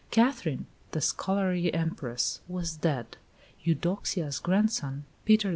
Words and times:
Catherine, 0.09 0.65
the 0.93 0.99
"scullery 0.99 1.71
Empress," 1.75 2.41
was 2.47 2.75
dead; 2.75 3.17
Eudoxia's 3.63 4.39
grandson, 4.39 5.05
Peter 5.25 5.49
II. 5.49 5.49